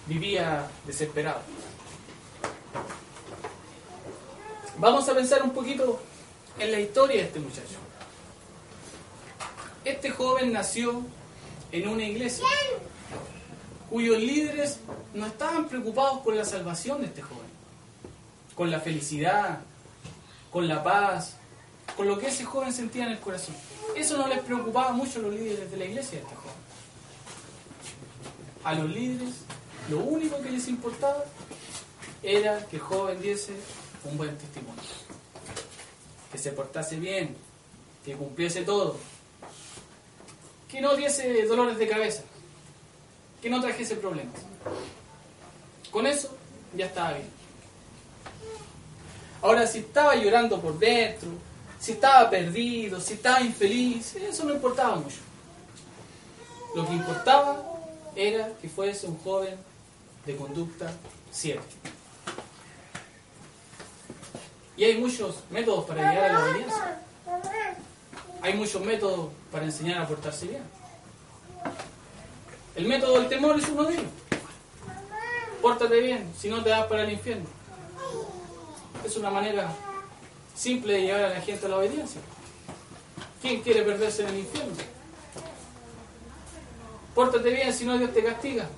Vivía 0.06 0.70
desesperado. 0.86 1.42
Vamos 4.78 5.06
a 5.06 5.14
pensar 5.14 5.42
un 5.42 5.50
poquito 5.50 6.00
en 6.58 6.72
la 6.72 6.80
historia 6.80 7.16
de 7.16 7.22
este 7.24 7.40
muchacho. 7.40 7.76
Este 9.84 10.08
joven 10.08 10.50
nació 10.50 11.02
en 11.72 11.88
una 11.88 12.04
iglesia 12.04 12.46
cuyos 13.90 14.18
líderes 14.18 14.78
no 15.14 15.26
estaban 15.26 15.68
preocupados 15.68 16.20
por 16.20 16.34
la 16.34 16.44
salvación 16.44 17.00
de 17.00 17.06
este 17.06 17.22
joven, 17.22 17.48
con 18.54 18.70
la 18.70 18.80
felicidad, 18.80 19.60
con 20.50 20.68
la 20.68 20.82
paz, 20.82 21.36
con 21.96 22.06
lo 22.06 22.18
que 22.18 22.28
ese 22.28 22.44
joven 22.44 22.72
sentía 22.72 23.04
en 23.04 23.12
el 23.12 23.20
corazón. 23.20 23.54
Eso 23.96 24.16
no 24.16 24.28
les 24.28 24.40
preocupaba 24.40 24.92
mucho 24.92 25.18
a 25.18 25.22
los 25.22 25.34
líderes 25.34 25.70
de 25.70 25.76
la 25.76 25.84
iglesia 25.86 26.18
de 26.18 26.24
este 26.24 26.34
joven. 26.36 26.58
A 28.64 28.74
los 28.74 28.90
líderes 28.90 29.34
lo 29.88 29.98
único 29.98 30.40
que 30.42 30.50
les 30.50 30.68
importaba 30.68 31.24
era 32.22 32.66
que 32.66 32.76
el 32.76 32.82
joven 32.82 33.20
diese 33.20 33.54
un 34.04 34.16
buen 34.18 34.36
testimonio. 34.36 34.82
Que 36.30 36.38
se 36.38 36.52
portase 36.52 36.96
bien, 36.96 37.34
que 38.04 38.14
cumpliese 38.14 38.62
todo, 38.62 38.98
que 40.68 40.80
no 40.80 40.94
diese 40.94 41.46
dolores 41.46 41.78
de 41.78 41.88
cabeza, 41.88 42.22
que 43.40 43.50
no 43.50 43.60
trajese 43.60 43.96
problemas. 43.96 44.34
Con 45.90 46.06
eso 46.06 46.36
ya 46.74 46.86
estaba 46.86 47.12
bien. 47.12 47.28
Ahora, 49.40 49.66
si 49.66 49.78
estaba 49.78 50.16
llorando 50.16 50.60
por 50.60 50.78
dentro, 50.78 51.28
si 51.78 51.92
estaba 51.92 52.28
perdido, 52.28 53.00
si 53.00 53.14
estaba 53.14 53.40
infeliz, 53.40 54.16
eso 54.16 54.44
no 54.44 54.54
importaba 54.54 54.96
mucho. 54.96 55.18
Lo 56.74 56.86
que 56.86 56.94
importaba 56.94 57.62
era 58.16 58.50
que 58.60 58.68
fuese 58.68 59.06
un 59.06 59.18
joven 59.18 59.56
de 60.26 60.36
conducta 60.36 60.92
ciega. 61.32 61.62
Y 64.76 64.84
hay 64.84 64.98
muchos 64.98 65.36
métodos 65.50 65.84
para 65.86 66.10
llegar 66.10 66.30
a 66.30 66.32
la 66.32 66.44
obediencia. 66.44 67.02
Hay 68.42 68.54
muchos 68.54 68.82
métodos 68.84 69.30
para 69.50 69.64
enseñar 69.64 70.02
a 70.02 70.06
portarse 70.06 70.46
bien. 70.46 70.62
El 72.78 72.86
método 72.86 73.18
del 73.18 73.28
temor 73.28 73.58
es 73.58 73.68
uno 73.70 73.86
de 73.86 73.94
ellos. 73.94 74.06
Pórtate 75.60 76.00
bien, 76.00 76.32
si 76.38 76.48
no 76.48 76.62
te 76.62 76.70
das 76.70 76.86
para 76.86 77.02
el 77.02 77.10
infierno. 77.10 77.44
Es 79.04 79.16
una 79.16 79.30
manera 79.30 79.68
simple 80.54 80.92
de 80.92 81.02
llevar 81.02 81.24
a 81.24 81.30
la 81.30 81.40
gente 81.40 81.66
a 81.66 81.70
la 81.70 81.78
obediencia. 81.78 82.20
¿Quién 83.42 83.62
quiere 83.62 83.82
perderse 83.82 84.22
en 84.22 84.28
el 84.28 84.38
infierno? 84.38 84.74
Pórtate 87.16 87.50
bien, 87.50 87.74
si 87.74 87.84
no 87.84 87.98
Dios 87.98 88.14
te 88.14 88.22
castiga. 88.22 88.68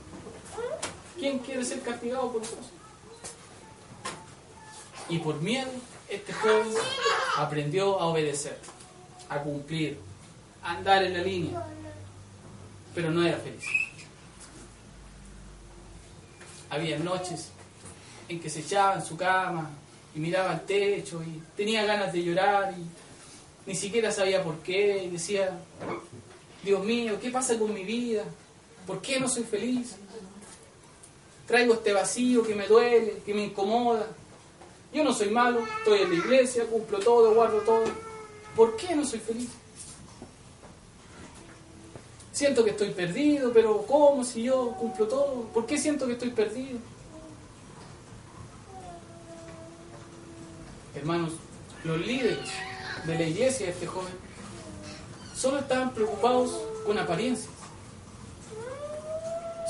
¿Quién 1.18 1.40
quiere 1.40 1.62
ser 1.62 1.82
castigado 1.82 2.32
por 2.32 2.40
Dios? 2.40 2.54
Y 5.10 5.18
por 5.18 5.42
miedo, 5.42 5.68
este 6.08 6.32
joven 6.32 6.72
aprendió 7.36 8.00
a 8.00 8.06
obedecer, 8.06 8.58
a 9.28 9.42
cumplir, 9.42 9.98
a 10.62 10.70
andar 10.70 11.04
en 11.04 11.12
la 11.12 11.22
línea, 11.22 11.66
pero 12.94 13.10
no 13.10 13.22
era 13.22 13.36
feliz. 13.36 13.89
Había 16.70 16.98
noches 16.98 17.50
en 18.28 18.40
que 18.40 18.48
se 18.48 18.60
echaba 18.60 18.94
en 18.94 19.04
su 19.04 19.16
cama 19.16 19.70
y 20.14 20.20
miraba 20.20 20.52
al 20.52 20.64
techo 20.64 21.22
y 21.22 21.42
tenía 21.56 21.84
ganas 21.84 22.12
de 22.12 22.22
llorar 22.22 22.74
y 22.78 23.68
ni 23.68 23.74
siquiera 23.74 24.10
sabía 24.10 24.42
por 24.42 24.58
qué 24.60 25.04
y 25.04 25.10
decía, 25.10 25.58
Dios 26.62 26.84
mío, 26.84 27.18
¿qué 27.20 27.30
pasa 27.30 27.58
con 27.58 27.72
mi 27.74 27.84
vida? 27.84 28.24
¿Por 28.86 29.00
qué 29.00 29.20
no 29.20 29.28
soy 29.28 29.44
feliz? 29.44 29.96
Traigo 31.46 31.74
este 31.74 31.92
vacío 31.92 32.42
que 32.42 32.54
me 32.54 32.66
duele, 32.66 33.22
que 33.24 33.34
me 33.34 33.44
incomoda. 33.44 34.06
Yo 34.92 35.04
no 35.04 35.12
soy 35.12 35.30
malo, 35.30 35.62
estoy 35.78 36.02
en 36.02 36.10
la 36.10 36.14
iglesia, 36.16 36.64
cumplo 36.66 36.98
todo, 36.98 37.34
guardo 37.34 37.58
todo. 37.60 37.84
¿Por 38.56 38.76
qué 38.76 38.94
no 38.94 39.04
soy 39.04 39.20
feliz? 39.20 39.50
Siento 42.32 42.64
que 42.64 42.70
estoy 42.70 42.90
perdido, 42.90 43.52
pero 43.52 43.84
¿cómo 43.86 44.24
si 44.24 44.44
yo 44.44 44.72
cumplo 44.72 45.08
todo? 45.08 45.42
¿Por 45.52 45.66
qué 45.66 45.76
siento 45.76 46.06
que 46.06 46.12
estoy 46.12 46.30
perdido? 46.30 46.78
Hermanos, 50.94 51.32
los 51.84 51.98
líderes 51.98 52.48
de 53.04 53.14
la 53.14 53.24
iglesia 53.24 53.66
de 53.66 53.72
este 53.72 53.86
joven 53.86 54.12
solo 55.34 55.58
estaban 55.58 55.92
preocupados 55.92 56.60
con 56.86 56.98
apariencias. 56.98 57.50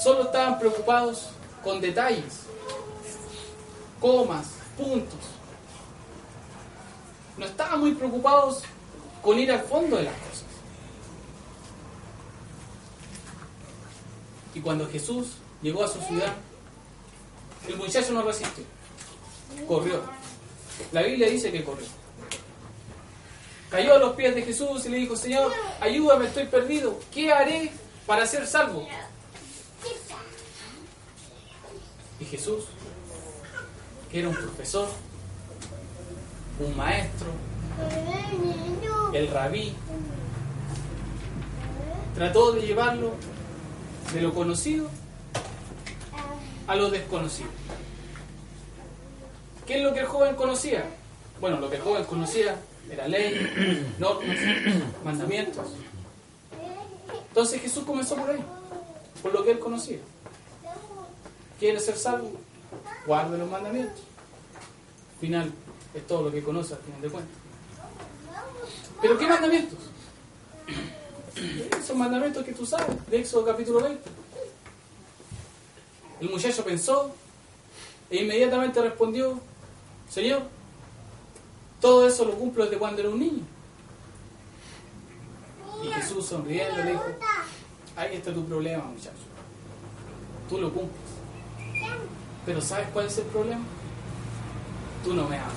Solo 0.02 0.24
estaban 0.24 0.58
preocupados 0.58 1.28
con 1.62 1.80
detalles, 1.80 2.40
comas, 4.00 4.46
puntos. 4.76 5.18
No 7.36 7.46
estaban 7.46 7.80
muy 7.80 7.92
preocupados 7.92 8.62
con 9.22 9.38
ir 9.38 9.52
al 9.52 9.60
fondo 9.60 9.96
de 9.96 10.04
las 10.04 10.14
cosas. 10.14 10.49
Y 14.60 14.62
cuando 14.62 14.86
Jesús 14.90 15.28
llegó 15.62 15.82
a 15.82 15.88
su 15.88 15.98
ciudad, 16.02 16.34
el 17.66 17.78
muchacho 17.78 18.12
no 18.12 18.20
resistió. 18.20 18.62
Corrió. 19.66 20.02
La 20.92 21.00
Biblia 21.00 21.30
dice 21.30 21.50
que 21.50 21.64
corrió. 21.64 21.86
Cayó 23.70 23.94
a 23.94 23.98
los 23.98 24.14
pies 24.16 24.34
de 24.34 24.42
Jesús 24.42 24.84
y 24.84 24.90
le 24.90 24.98
dijo, 24.98 25.16
Señor, 25.16 25.50
ayúdame, 25.80 26.26
estoy 26.26 26.44
perdido. 26.44 27.00
¿Qué 27.10 27.32
haré 27.32 27.72
para 28.06 28.26
ser 28.26 28.46
salvo? 28.46 28.86
Y 32.20 32.24
Jesús, 32.26 32.64
que 34.12 34.18
era 34.18 34.28
un 34.28 34.34
profesor, 34.34 34.90
un 36.58 36.76
maestro, 36.76 37.28
el 39.14 39.26
rabí, 39.28 39.72
trató 42.14 42.52
de 42.52 42.60
llevarlo 42.60 43.14
de 44.12 44.20
lo 44.20 44.34
conocido 44.34 44.88
a 46.66 46.76
lo 46.76 46.90
desconocido. 46.90 47.48
¿Qué 49.66 49.78
es 49.78 49.84
lo 49.84 49.92
que 49.92 50.00
el 50.00 50.06
joven 50.06 50.34
conocía? 50.36 50.84
Bueno, 51.40 51.58
lo 51.58 51.68
que 51.70 51.76
el 51.76 51.82
joven 51.82 52.04
conocía 52.04 52.56
era 52.90 53.08
ley, 53.08 53.94
normas, 53.98 54.36
mandamientos. 55.04 55.66
Entonces 57.28 57.60
Jesús 57.60 57.84
comenzó 57.84 58.16
por 58.16 58.30
ahí, 58.30 58.44
por 59.22 59.32
lo 59.32 59.44
que 59.44 59.52
él 59.52 59.58
conocía. 59.58 59.98
¿Quiere 61.58 61.78
ser 61.78 61.96
salvo? 61.96 62.32
Guarde 63.06 63.38
los 63.38 63.50
mandamientos. 63.50 64.02
Al 65.14 65.20
final 65.20 65.52
es 65.94 66.06
todo 66.06 66.22
lo 66.22 66.32
que 66.32 66.42
conoce 66.42 66.74
al 66.74 66.80
final 66.80 67.00
de 67.00 67.08
cuentas. 67.08 67.36
¿Pero 69.00 69.18
qué 69.18 69.26
mandamientos? 69.26 69.78
Esos 71.36 71.96
mandamientos 71.96 72.44
que 72.44 72.52
tú 72.52 72.66
sabes, 72.66 72.88
de 73.08 73.20
Éxodo 73.20 73.44
capítulo 73.44 73.80
20. 73.80 74.02
El 76.20 76.30
muchacho 76.30 76.64
pensó 76.64 77.14
e 78.10 78.22
inmediatamente 78.22 78.80
respondió, 78.82 79.38
Señor, 80.08 80.42
todo 81.80 82.06
eso 82.06 82.24
lo 82.24 82.32
cumplo 82.32 82.64
desde 82.64 82.78
cuando 82.78 83.00
era 83.00 83.10
un 83.10 83.20
niño. 83.20 83.42
Y 85.82 85.88
Jesús 85.92 86.26
sonriendo 86.26 86.76
le 86.84 86.90
dijo, 86.92 87.04
ahí 87.96 88.16
está 88.16 88.34
tu 88.34 88.44
problema, 88.44 88.84
muchacho. 88.84 89.16
Tú 90.48 90.58
lo 90.58 90.72
cumples. 90.72 91.00
Pero 92.44 92.60
¿sabes 92.60 92.88
cuál 92.92 93.06
es 93.06 93.16
el 93.18 93.24
problema? 93.24 93.62
Tú 95.04 95.14
no 95.14 95.26
me 95.26 95.38
amas. 95.38 95.54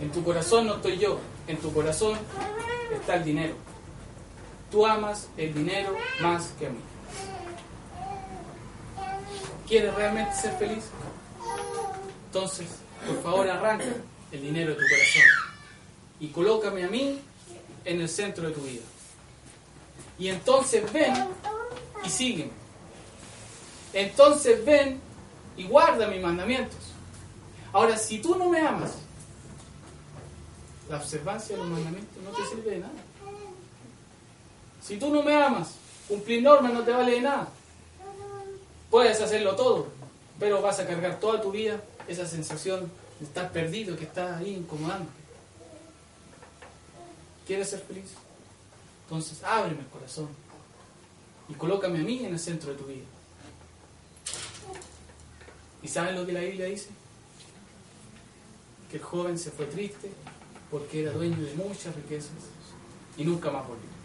En 0.00 0.12
tu 0.12 0.22
corazón 0.22 0.66
no 0.66 0.74
estoy 0.76 0.98
yo, 0.98 1.18
en 1.48 1.56
tu 1.56 1.72
corazón 1.72 2.16
está 2.92 3.16
el 3.16 3.24
dinero. 3.24 3.54
Tú 4.70 4.84
amas 4.86 5.28
el 5.36 5.54
dinero 5.54 5.96
más 6.20 6.52
que 6.58 6.66
a 6.66 6.70
mí. 6.70 6.78
¿Quieres 9.66 9.94
realmente 9.94 10.34
ser 10.34 10.56
feliz? 10.58 10.84
Entonces, 12.26 12.66
por 13.06 13.22
favor, 13.22 13.48
arranca 13.48 13.86
el 14.32 14.42
dinero 14.42 14.70
de 14.70 14.76
tu 14.76 14.82
corazón 14.82 15.22
y 16.20 16.28
colócame 16.28 16.84
a 16.84 16.88
mí 16.88 17.20
en 17.84 18.00
el 18.00 18.08
centro 18.08 18.48
de 18.48 18.54
tu 18.54 18.60
vida. 18.60 18.82
Y 20.18 20.28
entonces 20.28 20.90
ven 20.92 21.14
y 22.04 22.08
sígueme. 22.08 22.52
Entonces 23.92 24.64
ven 24.64 25.00
y 25.56 25.64
guarda 25.64 26.06
mis 26.08 26.22
mandamientos. 26.22 26.78
Ahora, 27.72 27.96
si 27.96 28.18
tú 28.18 28.36
no 28.36 28.48
me 28.48 28.60
amas, 28.60 28.92
la 30.88 30.96
observancia 30.96 31.56
de 31.56 31.62
los 31.62 31.70
mandamientos 31.70 32.22
no 32.22 32.30
te 32.30 32.44
sirve 32.46 32.70
de 32.72 32.78
nada. 32.78 32.92
Si 34.86 34.98
tú 34.98 35.10
no 35.10 35.20
me 35.20 35.34
amas, 35.34 35.72
cumplir 36.06 36.42
normas 36.42 36.72
no 36.72 36.84
te 36.84 36.92
vale 36.92 37.12
de 37.12 37.20
nada. 37.20 37.48
Puedes 38.88 39.20
hacerlo 39.20 39.56
todo, 39.56 39.88
pero 40.38 40.62
vas 40.62 40.78
a 40.78 40.86
cargar 40.86 41.18
toda 41.18 41.42
tu 41.42 41.50
vida 41.50 41.82
esa 42.06 42.24
sensación 42.24 42.88
de 43.18 43.26
estar 43.26 43.50
perdido, 43.50 43.96
que 43.96 44.04
está 44.04 44.38
ahí 44.38 44.54
incomodando. 44.54 45.10
¿Quieres 47.48 47.68
ser 47.68 47.80
feliz? 47.80 48.12
Entonces 49.04 49.42
ábreme 49.42 49.80
el 49.80 49.88
corazón 49.88 50.28
y 51.48 51.54
colócame 51.54 51.98
a 51.98 52.02
mí 52.02 52.24
en 52.24 52.32
el 52.32 52.38
centro 52.38 52.70
de 52.70 52.78
tu 52.78 52.84
vida. 52.84 53.04
¿Y 55.82 55.88
saben 55.88 56.14
lo 56.14 56.24
que 56.24 56.32
la 56.32 56.40
Biblia 56.40 56.66
dice? 56.66 56.90
Que 58.88 58.98
el 58.98 59.02
joven 59.02 59.36
se 59.36 59.50
fue 59.50 59.66
triste 59.66 60.12
porque 60.70 61.02
era 61.02 61.10
dueño 61.10 61.44
de 61.44 61.54
muchas 61.54 61.94
riquezas 61.96 62.30
y 63.16 63.24
nunca 63.24 63.50
más 63.50 63.66
volvió. 63.66 63.95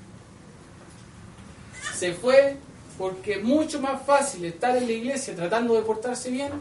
Se 2.01 2.13
fue 2.13 2.57
porque 2.97 3.33
es 3.33 3.43
mucho 3.43 3.79
más 3.79 4.03
fácil 4.03 4.43
estar 4.45 4.75
en 4.75 4.87
la 4.87 4.91
iglesia 4.91 5.35
tratando 5.35 5.75
de 5.75 5.83
portarse 5.83 6.31
bien 6.31 6.51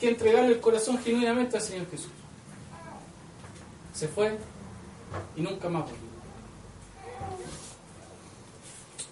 que 0.00 0.08
entregarle 0.08 0.54
el 0.54 0.60
corazón 0.60 0.96
genuinamente 0.96 1.58
al 1.58 1.62
Señor 1.62 1.90
Jesús. 1.90 2.08
Se 3.92 4.08
fue 4.08 4.38
y 5.36 5.42
nunca 5.42 5.68
más 5.68 5.82
volvió. 5.82 5.98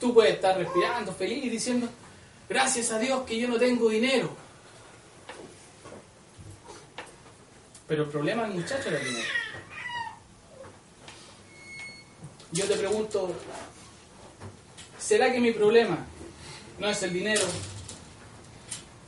Tú 0.01 0.15
puedes 0.15 0.37
estar 0.37 0.57
respirando 0.57 1.13
feliz 1.13 1.53
diciendo, 1.53 1.87
gracias 2.49 2.91
a 2.91 2.99
Dios 2.99 3.23
que 3.25 3.39
yo 3.39 3.47
no 3.47 3.59
tengo 3.59 3.91
dinero. 3.91 4.31
Pero 7.87 8.05
el 8.05 8.09
problema 8.09 8.45
del 8.45 8.55
muchacho 8.55 8.89
era 8.89 8.99
el 8.99 9.05
dinero. 9.05 9.29
Yo 12.53 12.65
te 12.65 12.75
pregunto, 12.75 13.35
¿será 15.05 15.31
que 15.31 15.39
mi 15.39 15.53
problema 15.53 15.99
no 16.79 16.89
es 16.89 17.03
el 17.03 17.13
dinero, 17.13 17.43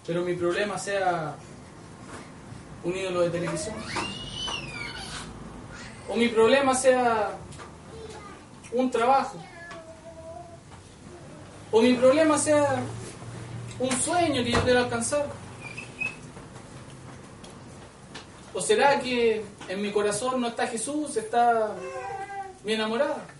pero 0.07 0.23
mi 0.23 0.35
problema 0.35 0.79
sea 0.79 1.37
un 2.85 2.95
ídolo 2.95 3.23
de 3.23 3.31
televisión? 3.31 3.75
¿O 6.09 6.17
mi 6.17 6.29
problema 6.29 6.75
sea 6.75 7.31
un 8.73 8.91
trabajo? 8.91 9.43
¿O 11.73 11.81
mi 11.81 11.95
problema 11.95 12.39
sea 12.39 12.77
un 13.79 13.91
sueño 13.91 14.45
que 14.45 14.51
yo 14.51 14.63
quiero 14.65 14.81
alcanzar? 14.81 15.27
¿O 18.53 18.61
será 18.61 19.01
que 19.01 19.45
en 19.69 19.83
mi 19.83 19.91
corazón 19.93 20.43
no 20.43 20.49
está 20.49 20.67
Jesús, 20.67 21.17
está 21.17 21.75
mi 22.65 22.75
enamorada? 22.75 23.36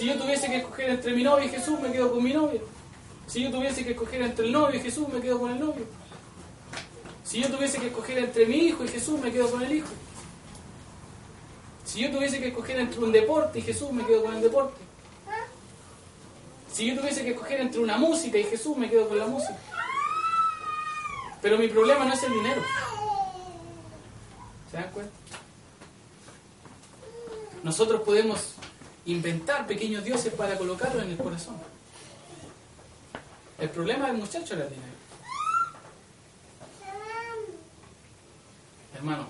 Si 0.00 0.06
yo 0.06 0.16
tuviese 0.16 0.48
que 0.48 0.56
escoger 0.56 0.88
entre 0.88 1.12
mi 1.12 1.22
novia 1.22 1.44
y 1.44 1.50
Jesús, 1.50 1.78
me 1.78 1.92
quedo 1.92 2.10
con 2.10 2.24
mi 2.24 2.32
novia. 2.32 2.62
Si 3.26 3.42
yo 3.42 3.50
tuviese 3.50 3.84
que 3.84 3.90
escoger 3.90 4.22
entre 4.22 4.46
el 4.46 4.52
novio 4.52 4.80
y 4.80 4.82
Jesús, 4.82 5.06
me 5.10 5.20
quedo 5.20 5.38
con 5.38 5.50
el 5.50 5.60
novio. 5.60 5.84
Si 7.22 7.42
yo 7.42 7.50
tuviese 7.50 7.78
que 7.78 7.88
escoger 7.88 8.16
entre 8.16 8.46
mi 8.46 8.56
hijo 8.56 8.82
y 8.82 8.88
Jesús, 8.88 9.20
me 9.20 9.30
quedo 9.30 9.50
con 9.50 9.62
el 9.62 9.70
hijo. 9.70 9.90
Si 11.84 12.00
yo 12.00 12.10
tuviese 12.10 12.40
que 12.40 12.48
escoger 12.48 12.80
entre 12.80 12.98
un 12.98 13.12
deporte 13.12 13.58
y 13.58 13.62
Jesús, 13.62 13.92
me 13.92 14.06
quedo 14.06 14.24
con 14.24 14.34
el 14.34 14.40
deporte. 14.40 14.80
Si 16.72 16.86
yo 16.86 16.98
tuviese 16.98 17.22
que 17.22 17.32
escoger 17.32 17.60
entre 17.60 17.80
una 17.80 17.98
música 17.98 18.38
y 18.38 18.44
Jesús, 18.44 18.78
me 18.78 18.88
quedo 18.88 19.06
con 19.06 19.18
la 19.18 19.26
música. 19.26 19.58
Pero 21.42 21.58
mi 21.58 21.68
problema 21.68 22.06
no 22.06 22.14
es 22.14 22.22
el 22.22 22.32
dinero. 22.32 22.62
¿Se 24.70 24.78
dan 24.78 24.90
cuenta? 24.92 25.12
Nosotros 27.62 28.00
podemos 28.00 28.54
inventar 29.06 29.66
pequeños 29.66 30.04
dioses 30.04 30.32
para 30.34 30.56
colocarlos 30.58 31.04
en 31.04 31.10
el 31.10 31.16
corazón. 31.16 31.56
El 33.58 33.70
problema 33.70 34.06
del 34.06 34.16
muchacho 34.16 34.54
era 34.54 34.64
el 34.64 34.70
dinero. 34.70 34.90
Hermano, 38.94 39.28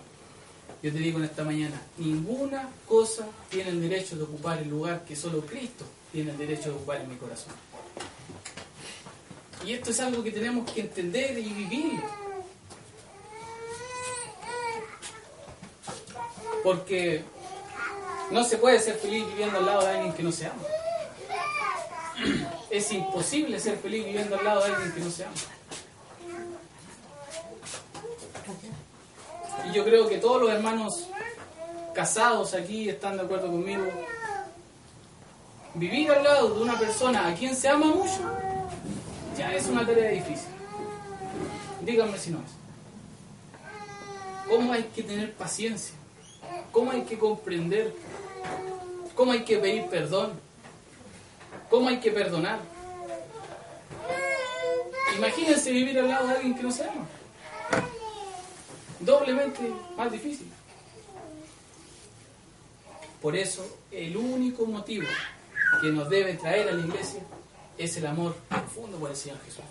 yo 0.83 0.93
te 0.93 0.99
digo 0.99 1.19
en 1.19 1.25
esta 1.25 1.45
mañana, 1.45 1.81
ninguna 1.99 2.69
cosa 2.87 3.27
tiene 3.51 3.71
el 3.71 3.81
derecho 3.81 4.17
de 4.17 4.23
ocupar 4.23 4.59
el 4.59 4.69
lugar 4.69 5.05
que 5.05 5.15
solo 5.15 5.41
Cristo 5.43 5.85
tiene 6.13 6.31
el 6.31 6.39
derecho 6.39 6.71
de 6.71 6.77
ocupar 6.77 7.01
en 7.01 7.09
mi 7.09 7.17
corazón. 7.17 7.55
Y 9.65 9.75
esto 9.75 9.91
es 9.91 10.01
algo 10.01 10.23
que 10.23 10.31
tenemos 10.31 10.71
que 10.71 10.81
entender 10.81 11.39
y 11.39 11.53
vivir. 11.53 12.01
Porque 16.65 17.23
no 18.31 18.45
se 18.45 18.59
puede 18.59 18.79
ser 18.79 18.97
feliz 18.97 19.27
viviendo 19.27 19.59
al 19.59 19.67
lado 19.67 19.83
de 19.83 19.89
alguien 19.89 20.13
que 20.13 20.23
no 20.23 20.33
se 20.33 20.47
ama. 20.47 20.63
Es 22.71 22.93
imposible 22.93 23.59
ser 23.59 23.79
feliz 23.79 24.05
viviendo 24.05 24.39
al 24.39 24.45
lado 24.45 24.61
de 24.63 24.73
alguien 24.73 24.93
que 24.93 25.01
no 25.01 25.11
se 25.11 25.25
ama. 25.25 25.35
Y 29.69 29.73
yo 29.73 29.85
creo 29.85 30.09
que 30.09 30.19
todos 30.19 30.41
los 30.43 30.51
hermanos 30.51 31.09
casados 31.95 32.55
aquí 32.55 32.89
están 32.89 33.17
de 33.17 33.25
acuerdo 33.25 33.49
conmigo. 33.49 33.85
Vivir 35.75 36.11
al 36.13 36.23
lado 36.25 36.55
de 36.55 36.63
una 36.63 36.79
persona 36.79 37.29
a 37.29 37.35
quien 37.35 37.55
se 37.55 37.69
ama 37.69 37.87
mucho 37.87 38.21
ya 39.37 39.55
es 39.55 39.67
una 39.67 39.87
tarea 39.87 40.11
difícil. 40.11 40.49
Díganme 41.83 42.19
si 42.19 42.31
no 42.31 42.39
es. 42.39 42.51
¿Cómo 44.49 44.73
hay 44.73 44.85
que 44.85 45.03
tener 45.03 45.35
paciencia? 45.35 45.95
¿Cómo 46.73 46.91
hay 46.93 47.03
que 47.03 47.19
comprender? 47.19 47.95
¿Cómo 49.15 49.33
hay 49.33 49.45
que 49.45 49.59
pedir 49.59 49.87
perdón? 49.87 50.33
¿Cómo 51.69 51.89
hay 51.89 52.01
que 52.01 52.11
perdonar? 52.11 52.61
Imagínense 55.17 55.71
vivir 55.71 55.99
al 55.99 56.09
lado 56.09 56.29
de 56.29 56.35
alguien 56.35 56.55
que 56.55 56.63
no 56.63 56.73
se 56.73 56.85
ama. 56.85 57.07
Doblemente 59.01 59.61
más 59.97 60.11
difícil. 60.11 60.51
Por 63.21 63.37
eso, 63.37 63.79
el 63.91 64.17
único 64.17 64.65
motivo 64.65 65.07
que 65.81 65.89
nos 65.89 66.09
debe 66.09 66.35
traer 66.35 66.69
a 66.69 66.73
la 66.73 66.81
iglesia 66.81 67.21
es 67.77 67.97
el 67.97 68.07
amor 68.07 68.35
profundo 68.49 68.99
por 68.99 69.11
el 69.11 69.17
Señor 69.17 69.39
Jesús. 69.45 69.65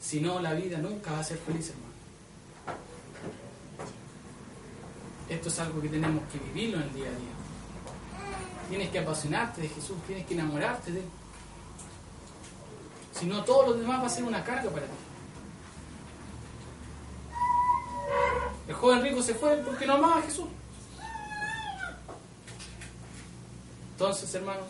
Si 0.00 0.20
no, 0.20 0.40
la 0.40 0.54
vida 0.54 0.78
nunca 0.78 1.12
va 1.12 1.20
a 1.20 1.24
ser 1.24 1.38
feliz, 1.38 1.70
hermano. 1.70 1.95
Esto 5.28 5.48
es 5.48 5.58
algo 5.58 5.80
que 5.80 5.88
tenemos 5.88 6.22
que 6.32 6.38
vivirlo 6.38 6.78
en 6.78 6.82
el 6.84 6.94
día 6.94 7.06
a 7.06 7.10
día. 7.10 7.36
Tienes 8.68 8.90
que 8.90 8.98
apasionarte 8.98 9.62
de 9.62 9.68
Jesús, 9.68 9.96
tienes 10.06 10.26
que 10.26 10.34
enamorarte 10.34 10.92
de 10.92 11.00
Él. 11.00 11.06
Si 13.12 13.26
no, 13.26 13.42
todo 13.44 13.68
lo 13.68 13.74
demás 13.74 14.02
va 14.02 14.06
a 14.06 14.10
ser 14.10 14.24
una 14.24 14.44
carga 14.44 14.70
para 14.70 14.86
ti. 14.86 14.92
El 18.68 18.74
joven 18.74 19.02
rico 19.02 19.22
se 19.22 19.34
fue 19.34 19.56
porque 19.58 19.86
no 19.86 19.94
amaba 19.94 20.18
a 20.18 20.22
Jesús. 20.22 20.46
Entonces, 23.92 24.34
hermanos, 24.34 24.66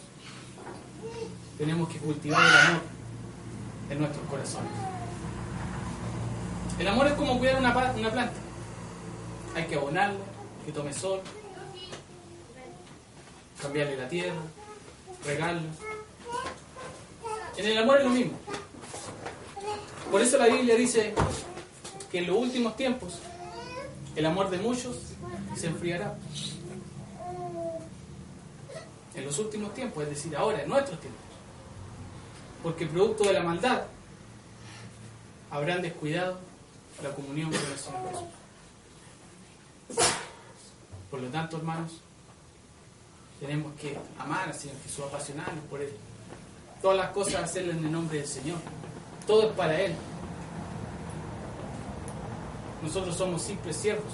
tenemos 1.59 1.88
que 1.88 1.99
cultivar 1.99 2.40
el 2.40 2.66
amor 2.69 2.83
en 3.90 3.99
nuestros 3.99 4.27
corazones. 4.29 4.71
El 6.79 6.88
amor 6.88 7.07
es 7.07 7.14
como 7.14 7.38
cuidar 7.38 7.59
una, 7.59 7.71
una 7.71 8.11
planta. 8.11 8.37
Hay 9.55 9.66
que 9.66 9.77
abonarla, 9.77 10.21
que 10.66 10.72
tome 10.72 10.92
sol, 10.92 11.20
cambiarle 13.62 13.96
la 13.96 14.09
tierra, 14.09 14.35
regarla. 15.24 15.62
En 17.57 17.66
el 17.66 17.79
amor 17.79 17.98
es 17.98 18.05
lo 18.05 18.11
mismo. 18.11 18.38
Por 20.11 20.20
eso 20.20 20.38
la 20.38 20.46
Biblia 20.46 20.74
dice 20.74 21.14
que 22.11 22.18
en 22.18 22.26
los 22.26 22.37
últimos 22.37 22.76
tiempos 22.76 23.20
el 24.16 24.26
amor 24.26 24.50
de 24.50 24.59
muchos 24.59 24.96
se 25.55 25.68
enfriará. 25.68 26.18
En 29.14 29.24
los 29.24 29.38
últimos 29.38 29.72
tiempos, 29.72 30.02
es 30.02 30.11
decir, 30.11 30.37
ahora, 30.37 30.62
en 30.62 30.68
nuestros 30.68 31.00
tiempos. 31.00 31.22
Porque 32.62 32.87
producto 32.87 33.24
de 33.24 33.33
la 33.33 33.42
maldad 33.42 33.85
habrán 35.50 35.81
descuidado 35.81 36.38
la 37.02 37.11
comunión 37.14 37.50
con 37.50 37.61
el 37.61 37.79
Señor 37.79 38.09
Jesús. 38.11 38.36
Por 41.11 41.21
lo 41.21 41.29
tanto, 41.29 41.57
hermanos, 41.57 42.01
tenemos 43.40 43.73
que 43.81 43.99
amar 44.19 44.49
al 44.49 44.55
Señor 44.55 44.77
Jesús, 44.83 45.05
apasionarnos 45.07 45.64
por 45.71 45.81
Él. 45.81 45.92
Todas 46.83 46.97
las 46.97 47.11
cosas 47.11 47.45
hacerlas 47.45 47.77
en 47.77 47.85
el 47.87 47.92
nombre 47.92 48.19
del 48.19 48.27
Señor. 48.27 48.59
Todo 49.27 49.51
es 49.51 49.57
para 49.57 49.81
Él. 49.81 49.95
Nosotros 52.83 53.16
somos 53.16 53.42
simples 53.42 53.77
siervos. 53.77 54.12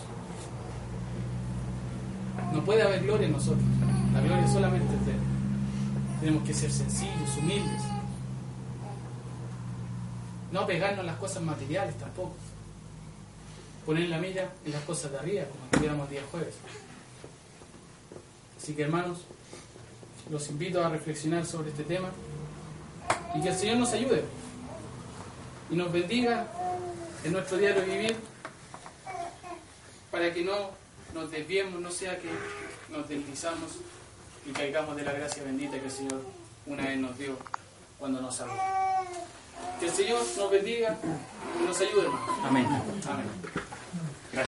No 2.53 2.65
puede 2.65 2.83
haber 2.83 3.03
gloria 3.03 3.27
en 3.27 3.33
nosotros. 3.33 3.65
La 4.13 4.21
gloria 4.21 4.49
solamente 4.49 4.95
es 4.95 5.07
de 5.07 5.13
Él. 5.13 5.21
Tenemos 6.21 6.45
que 6.45 6.55
ser 6.55 6.71
sencillos, 6.71 7.37
humildes. 7.39 7.83
No 10.53 10.67
pegarnos 10.67 11.05
las 11.05 11.17
cosas 11.17 11.43
materiales 11.43 11.97
tampoco. 11.99 12.35
Poner 13.87 14.09
la 14.09 14.19
mira 14.19 14.53
en 14.65 14.73
las 14.73 14.83
cosas 14.83 15.11
de 15.13 15.19
arriba, 15.19 15.45
como 15.45 15.65
estudiamos 15.65 16.11
día 16.11 16.23
jueves. 16.31 16.55
Así 18.57 18.75
que 18.75 18.83
hermanos, 18.83 19.19
los 20.31 20.49
invito 20.51 20.85
a 20.85 20.89
reflexionar 20.89 21.45
sobre 21.45 21.71
este 21.71 21.83
tema 21.83 22.11
y 23.35 23.43
que 23.43 23.49
el 23.49 23.55
Señor 23.55 23.79
nos 23.79 23.93
ayude 23.93 24.23
y 25.71 25.75
nos 25.75 25.93
bendiga 25.93 26.47
en 27.25 27.33
nuestro 27.33 27.57
diario 27.59 27.85
vivir 27.85 28.17
para 30.11 30.33
que 30.33 30.45
no 30.45 30.71
nos 31.15 31.31
desviemos, 31.31 31.81
no 31.81 31.91
sea 31.91 32.19
que 32.19 32.29
nos 32.91 33.09
deslizamos 33.09 33.79
y 34.47 34.53
caigamos 34.53 34.97
de 34.97 35.03
la 35.03 35.13
gracia 35.13 35.43
bendita 35.43 35.79
que 35.79 35.87
el 35.87 35.91
Señor 35.91 36.21
una 36.67 36.87
vez 36.87 36.99
nos 36.99 37.19
dio 37.19 37.37
cuando 37.99 38.21
nos 38.21 38.37
salvó. 38.37 38.55
Que 39.81 39.87
el 39.87 39.93
Señor 39.93 40.23
nos 40.37 40.51
bendiga 40.51 40.97
y 41.61 41.67
nos 41.67 41.81
ayude. 41.81 42.09
Amén. 42.45 42.67
Amén. 42.67 43.62